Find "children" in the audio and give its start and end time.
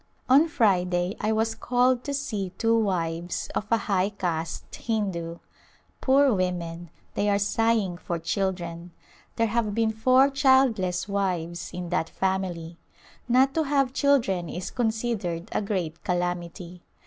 8.17-8.93, 13.93-14.49